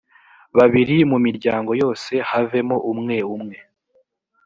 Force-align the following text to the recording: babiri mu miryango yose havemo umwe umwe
babiri 0.57 0.97
mu 1.11 1.17
miryango 1.25 1.71
yose 1.81 2.13
havemo 2.29 2.77
umwe 2.91 3.17
umwe 3.35 3.57